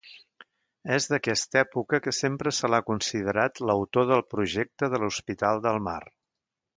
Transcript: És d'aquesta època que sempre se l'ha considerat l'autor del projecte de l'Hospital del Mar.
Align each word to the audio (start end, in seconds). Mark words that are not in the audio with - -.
És 0.95 1.05
d'aquesta 1.09 1.59
època 1.61 1.99
que 2.07 2.13
sempre 2.21 2.53
se 2.61 2.71
l'ha 2.73 2.79
considerat 2.89 3.61
l'autor 3.71 4.09
del 4.13 4.27
projecte 4.35 4.93
de 4.95 5.03
l'Hospital 5.05 5.63
del 5.67 5.79
Mar. 5.89 5.99